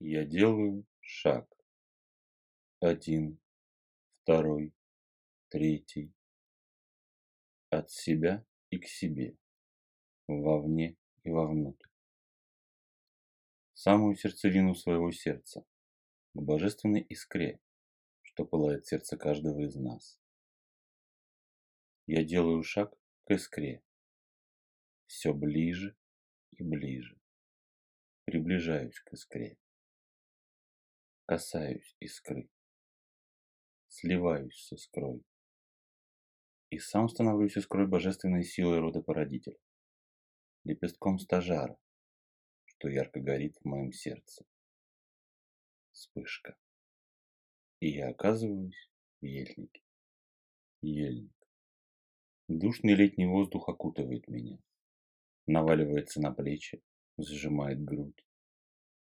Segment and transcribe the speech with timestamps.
[0.00, 1.52] Я делаю шаг.
[2.78, 3.40] Один,
[4.22, 4.72] второй,
[5.48, 6.14] третий.
[7.70, 9.36] От себя и к себе.
[10.28, 11.88] Вовне и вовнутрь.
[13.74, 15.66] Самую сердцевину своего сердца.
[16.32, 17.60] К божественной искре,
[18.22, 20.16] что пылает сердце каждого из нас.
[22.06, 23.82] Я делаю шаг к искре.
[25.06, 25.96] Все ближе
[26.52, 27.20] и ближе.
[28.26, 29.58] Приближаюсь к искре
[31.28, 32.48] касаюсь искры,
[33.88, 35.22] сливаюсь с искрой.
[36.70, 39.58] И сам становлюсь искрой божественной силы рода породителя,
[40.64, 41.78] лепестком стажара,
[42.64, 44.46] что ярко горит в моем сердце.
[45.92, 46.56] Вспышка.
[47.80, 49.82] И я оказываюсь в ельнике.
[50.80, 51.36] Ельник.
[52.48, 54.58] Душный летний воздух окутывает меня,
[55.46, 56.82] наваливается на плечи,
[57.18, 58.24] сжимает грудь.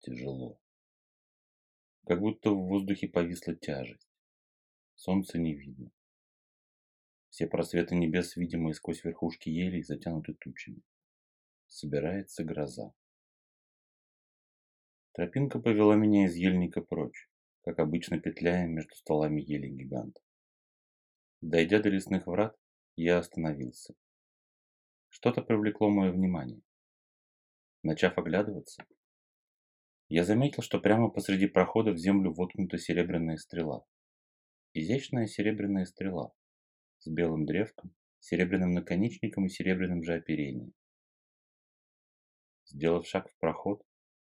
[0.00, 0.58] Тяжело.
[2.06, 4.08] Как будто в воздухе повисла тяжесть.
[4.94, 5.90] Солнца не видно.
[7.28, 10.82] Все просветы небес, видимые сквозь верхушки елей, затянуты тучами.
[11.66, 12.92] Собирается гроза.
[15.12, 17.28] Тропинка повела меня из ельника прочь,
[17.62, 20.20] как обычно петляя между стволами ели гиганта.
[21.40, 22.56] Дойдя до лесных врат,
[22.96, 23.94] я остановился.
[25.08, 26.62] Что-то привлекло мое внимание.
[27.82, 28.84] Начав оглядываться,
[30.08, 33.84] я заметил, что прямо посреди прохода в землю воткнута серебряная стрела.
[34.72, 36.32] Изящная серебряная стрела
[37.00, 40.72] с белым древком, серебряным наконечником и серебряным же оперением.
[42.64, 43.82] Сделав шаг в проход,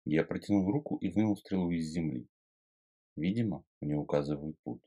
[0.05, 2.27] я протянул руку и вынул стрелу из земли.
[3.17, 4.83] Видимо, мне указывают путь.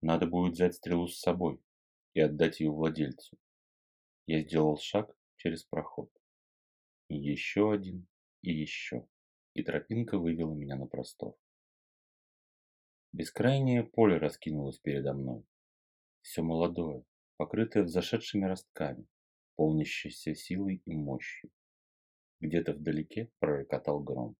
[0.00, 1.60] Надо будет взять стрелу с собой
[2.14, 3.38] и отдать ее владельцу.
[4.26, 6.10] Я сделал шаг через проход.
[7.08, 8.06] И еще один,
[8.42, 9.06] и еще
[9.54, 11.36] и тропинка вывела меня на простор.
[13.12, 15.44] Бескрайнее поле раскинулось передо мной.
[16.22, 17.04] Все молодое,
[17.36, 19.06] покрытое взошедшими ростками,
[19.56, 21.50] полнящееся силой и мощью.
[22.40, 24.36] Где-то вдалеке пророкотал гром.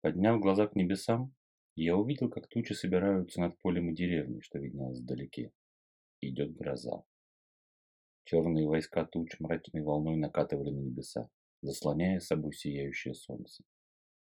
[0.00, 1.34] Подняв глаза к небесам,
[1.74, 5.52] я увидел, как тучи собираются над полем и деревней, что виднелось вдалеке.
[6.22, 7.04] Идет гроза.
[8.24, 11.30] Черные войска туч мрачной волной накатывали на небеса
[11.62, 13.64] заслоняя собой сияющее солнце.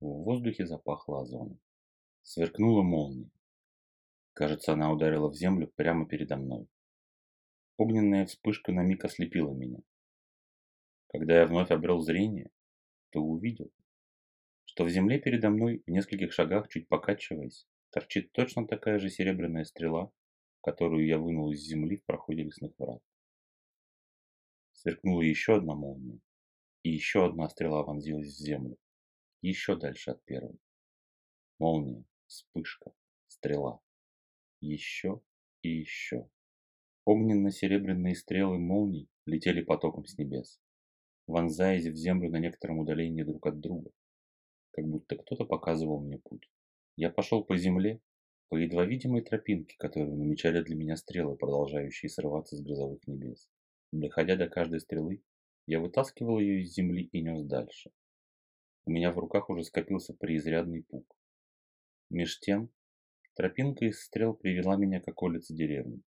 [0.01, 1.61] В воздухе запахло озоном.
[2.23, 3.31] Сверкнула молния.
[4.33, 6.67] Кажется, она ударила в землю прямо передо мной.
[7.77, 9.79] Огненная вспышка на миг ослепила меня.
[11.09, 12.51] Когда я вновь обрел зрение,
[13.11, 13.71] то увидел,
[14.65, 19.65] что в земле передо мной в нескольких шагах, чуть покачиваясь, торчит точно такая же серебряная
[19.65, 20.11] стрела,
[20.63, 23.03] которую я вынул из земли в проходе лесных врат.
[24.73, 26.19] Сверкнула еще одна молния,
[26.83, 28.77] и еще одна стрела вонзилась в землю.
[29.41, 30.59] Еще дальше от первой.
[31.59, 32.93] Молния, вспышка,
[33.29, 33.81] стрела.
[34.61, 35.21] Еще
[35.63, 36.29] и еще.
[37.05, 40.61] Огненно-серебряные стрелы молний летели потоком с небес,
[41.27, 43.91] вонзаясь в землю на некотором удалении друг от друга,
[44.73, 46.49] как будто кто-то показывал мне путь.
[46.97, 48.01] Я пошел по земле,
[48.49, 53.49] по едва видимой тропинке, которую намечали для меня стрелы, продолжающие срываться с грозовых небес.
[53.93, 55.23] Доходя до каждой стрелы,
[55.67, 57.91] я вытаскивал ее из земли и нес дальше.
[58.85, 61.07] У меня в руках уже скопился преизрядный пук.
[62.11, 62.71] Меж тем,
[63.35, 66.03] тропинка из стрел привела меня к околице деревни.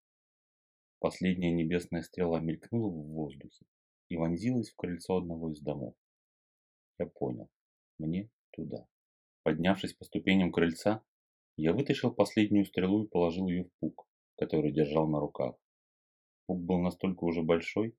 [0.98, 3.66] Последняя небесная стрела мелькнула в воздухе
[4.08, 5.94] и вонзилась в крыльцо одного из домов.
[6.98, 7.50] Я понял,
[7.98, 8.86] мне туда.
[9.42, 11.02] Поднявшись по ступеням крыльца,
[11.56, 14.06] я вытащил последнюю стрелу и положил ее в пук,
[14.36, 15.56] который держал на руках.
[16.46, 17.96] Пук был настолько уже большой,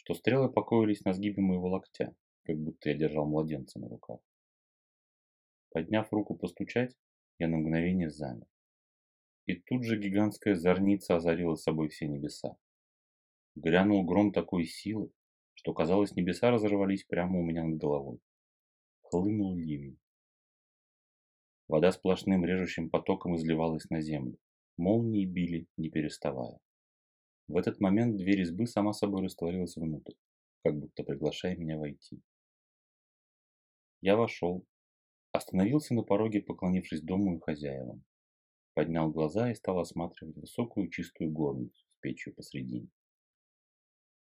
[0.00, 4.20] что стрелы покоились на сгибе моего локтя, как будто я держал младенца на руках.
[5.72, 6.96] Подняв руку постучать,
[7.38, 8.46] я на мгновение замер.
[9.44, 12.56] И тут же гигантская зорница озарила собой все небеса.
[13.56, 15.12] Грянул гром такой силы,
[15.52, 18.20] что казалось, небеса разорвались прямо у меня над головой.
[19.02, 19.98] Хлынул ливень.
[21.68, 24.38] Вода сплошным режущим потоком изливалась на землю.
[24.78, 26.58] Молнии били, не переставая.
[27.50, 30.14] В этот момент дверь избы сама собой растворилась внутрь,
[30.62, 32.22] как будто приглашая меня войти.
[34.00, 34.64] Я вошел,
[35.32, 38.04] остановился на пороге, поклонившись дому и хозяевам.
[38.74, 42.88] Поднял глаза и стал осматривать высокую чистую горницу с печью посредине.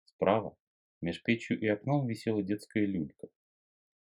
[0.04, 0.56] Справа,
[1.02, 3.28] меж печью и окном, висела детская люлька,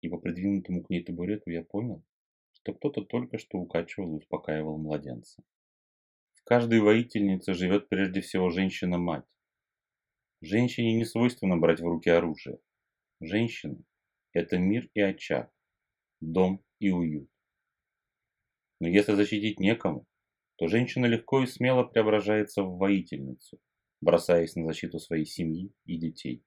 [0.01, 2.03] и по придвинутому к ней табурету я понял,
[2.51, 5.41] что кто-то только что укачивал и успокаивал младенца.
[6.43, 9.23] В каждой воительнице живет прежде всего женщина-мать.
[10.41, 12.59] Женщине не свойственно брать в руки оружие.
[13.21, 13.81] Женщина–
[14.33, 15.49] это мир и очаг,
[16.19, 17.29] дом и уют.
[18.81, 20.05] Но если защитить некому,
[20.57, 23.61] то женщина легко и смело преображается в воительницу,
[24.01, 26.43] бросаясь на защиту своей семьи и детей.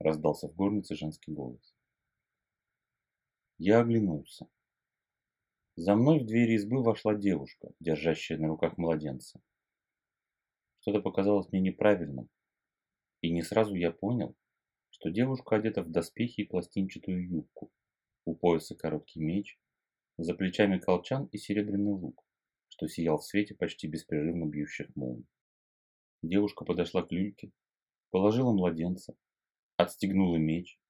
[0.00, 1.72] Раздался в горнице женский голос.
[3.58, 4.48] Я оглянулся.
[5.80, 9.40] За мной в двери избы вошла девушка, держащая на руках младенца.
[10.80, 12.28] Что-то показалось мне неправильным,
[13.20, 14.34] и не сразу я понял,
[14.90, 17.70] что девушка одета в доспехи и пластинчатую юбку,
[18.24, 19.56] у пояса короткий меч,
[20.16, 22.26] за плечами колчан и серебряный лук,
[22.70, 25.28] что сиял в свете почти беспрерывно бьющих молний.
[26.22, 27.52] Девушка подошла к люльке,
[28.10, 29.14] положила младенца,
[29.76, 30.80] отстегнула меч,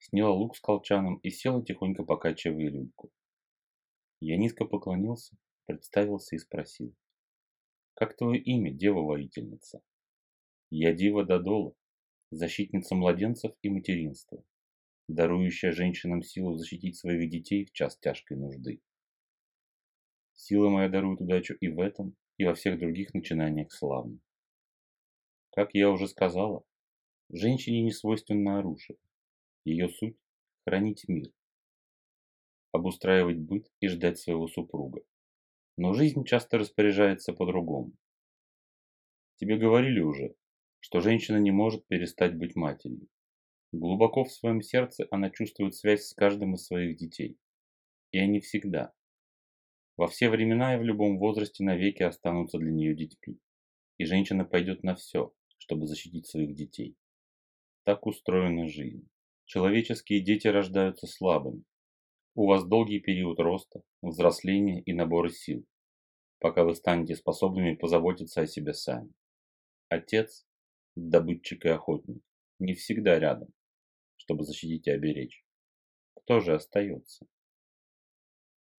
[0.00, 3.10] сняла лук с колчаном и села тихонько покачивая люльку.
[4.26, 5.36] Я низко поклонился,
[5.66, 6.94] представился и спросил.
[7.92, 9.82] «Как твое имя, дева-воительница?»
[10.70, 11.74] «Я Дива Додола,
[12.30, 14.42] защитница младенцев и материнства,
[15.08, 18.80] дарующая женщинам силу защитить своих детей в час тяжкой нужды.
[20.32, 24.22] Сила моя дарует удачу и в этом, и во всех других начинаниях славных.
[25.50, 26.64] Как я уже сказала,
[27.28, 28.96] женщине не свойственно оружие.
[29.66, 30.16] Ее суть–
[30.66, 31.30] хранить мир,
[32.74, 35.02] обустраивать быт и ждать своего супруга.
[35.76, 37.92] Но жизнь часто распоряжается по-другому.
[39.36, 40.34] Тебе говорили уже,
[40.80, 43.08] что женщина не может перестать быть матерью.
[43.72, 47.38] Глубоко в своем сердце она чувствует связь с каждым из своих детей.
[48.10, 48.92] И они всегда,
[49.96, 53.38] во все времена и в любом возрасте навеки останутся для нее детьми.
[53.96, 56.96] И женщина пойдет на все, чтобы защитить своих детей.
[57.84, 59.08] Так устроена жизнь.
[59.44, 61.62] Человеческие дети рождаются слабыми.
[62.36, 65.64] У вас долгий период роста, взросления и набора сил,
[66.40, 69.12] пока вы станете способными позаботиться о себе сами.
[69.88, 70.44] Отец,
[70.96, 72.24] добытчик и охотник,
[72.58, 73.50] не всегда рядом,
[74.16, 75.44] чтобы защитить и оберечь.
[76.16, 77.24] Кто же остается?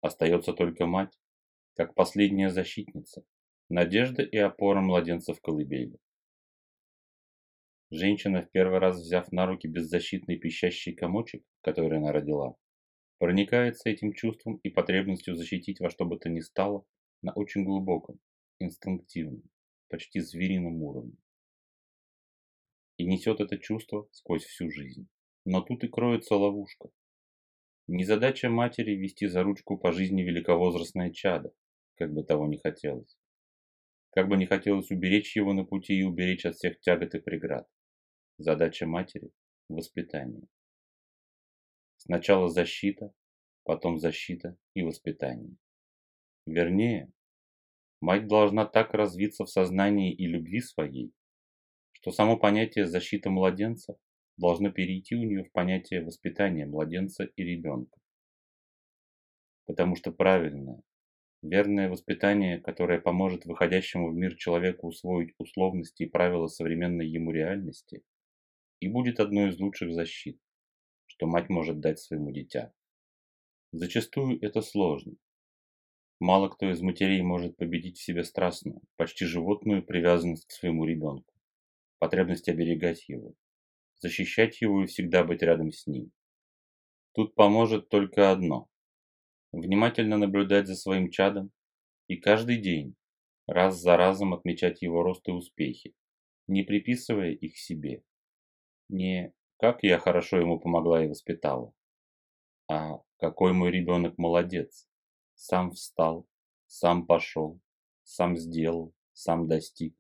[0.01, 1.17] Остается только мать,
[1.75, 3.25] как последняя защитница,
[3.69, 5.97] надежда и опора младенца в колыбели.
[7.91, 12.57] Женщина, в первый раз взяв на руки беззащитный пищащий комочек, который она родила,
[13.19, 16.85] проникается этим чувством и потребностью защитить во что бы то ни стало
[17.23, 18.19] на очень глубоком,
[18.59, 19.43] инстинктивном,
[19.89, 21.17] почти зверином уровне.
[22.97, 25.09] И несет это чувство сквозь всю жизнь.
[25.45, 26.91] Но тут и кроется ловушка,
[27.87, 31.53] не задача матери вести за ручку по жизни великовозрастное чадо,
[31.97, 33.19] как бы того не хотелось.
[34.11, 37.69] Как бы не хотелось уберечь его на пути и уберечь от всех тягот и преград.
[38.39, 39.33] Задача матери–
[39.69, 40.49] воспитание.
[42.07, 43.13] Сначала защита,
[43.65, 45.57] потом защита и воспитание.
[46.47, 47.11] Вернее,
[48.01, 51.13] мать должна так развиться в сознании и любви своей,
[51.93, 53.97] что само понятие защиты младенца
[54.37, 57.99] должно перейти у нее в понятие воспитания младенца и ребенка.
[59.65, 60.83] Потому что правильное,
[61.41, 68.03] верное воспитание, которое поможет выходящему в мир человеку усвоить условности и правила современной ему реальности,
[68.81, 70.39] и будет одной из лучших защит,
[71.15, 72.73] что мать может дать своему дитя.
[73.71, 75.15] Зачастую это сложно.
[76.19, 81.33] Мало кто из матерей может победить в себе страстную, почти животную привязанность к своему ребенку,
[81.99, 83.35] потребность оберегать его,
[84.01, 86.11] защищать его и всегда быть рядом с ним.
[87.13, 88.69] Тут поможет только одно–
[89.53, 91.53] внимательно наблюдать за своим чадом
[92.09, 92.97] и каждый день,
[93.47, 95.95] раз за разом отмечать его рост и успехи,
[96.49, 98.03] не приписывая их себе.
[98.89, 101.73] Не «как я хорошо ему помогла и воспитала»,
[102.69, 104.89] а «какой мой ребенок молодец,
[105.35, 106.27] сам встал,
[106.67, 107.61] сам пошел,
[108.03, 109.97] сам сделал, сам достиг».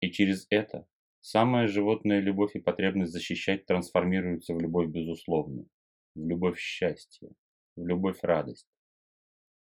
[0.00, 0.86] И через это
[1.26, 5.70] Самая животная любовь и потребность защищать трансформируются в любовь безусловную,
[6.14, 7.30] в любовь счастья,
[7.76, 8.68] в любовь радость,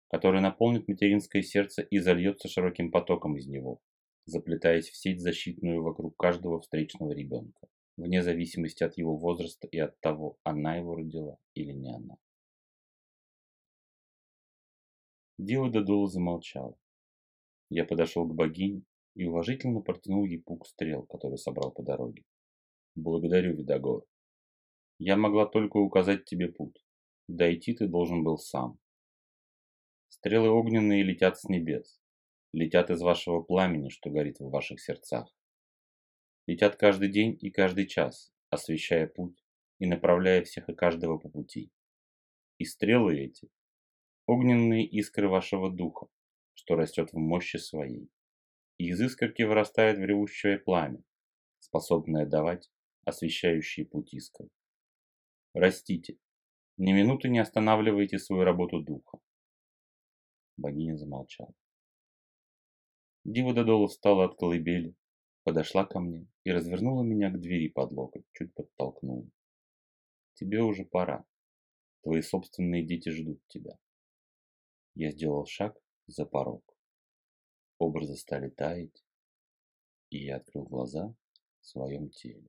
[0.08, 3.82] которая наполнит материнское сердце и зальется широким потоком из него,
[4.24, 9.98] заплетаясь в сеть защитную вокруг каждого встречного ребенка, вне зависимости от его возраста и от
[10.00, 12.16] того, она его родила или не она.
[15.38, 16.76] Дива Додула замолчала.
[17.70, 18.84] Я подошел к богине,
[19.14, 22.24] и уважительно протянул ей пук стрел, который собрал по дороге.
[22.94, 24.04] «Благодарю, Видогор.
[24.98, 26.84] Я могла только указать тебе путь.
[27.26, 28.78] Дойти ты должен был сам.
[30.08, 32.00] Стрелы огненные летят с небес,
[32.52, 35.28] летят из вашего пламени, что горит в ваших сердцах.
[36.46, 39.44] Летят каждый день и каждый час, освещая путь
[39.78, 41.72] и направляя всех и каждого по пути.
[42.58, 43.48] И стрелы эти–
[44.26, 46.06] огненные искры вашего духа,
[46.54, 48.10] что растет в мощи своей
[48.78, 51.02] и из искорки вырастает в ревущее пламя,
[51.60, 52.70] способное давать
[53.04, 54.48] освещающие путь искр.
[55.52, 56.18] Растите,
[56.76, 59.18] ни минуты не останавливайте свою работу духа.
[60.56, 61.54] Богиня замолчала.
[63.24, 64.94] Дива Додола встала от колыбели,
[65.44, 69.30] подошла ко мне и развернула меня к двери под локоть, чуть подтолкнула.
[70.34, 71.24] Тебе уже пора.
[72.02, 73.78] Твои собственные дети ждут тебя.
[74.94, 76.64] Я сделал шаг за порог.
[77.78, 79.04] Образы стали таять,
[80.10, 81.14] и я открыл глаза
[81.60, 82.48] в своем теле.